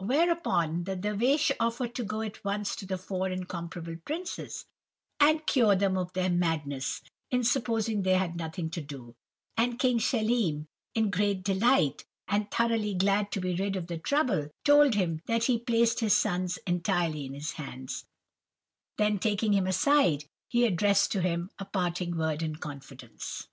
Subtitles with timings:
[0.00, 4.64] Whereupon the Dervish offered to go at once to the four incomparable princes,
[5.20, 9.14] and cure them of their madness in supposing they had nothing to do,
[9.56, 14.50] and King Schelim in great delight, and thoroughly glad to be rid of the trouble,
[14.64, 18.04] told him that he placed his sons entirely in his hands;
[18.98, 23.46] then taking him aside, he addressed to him a parting word in confidence.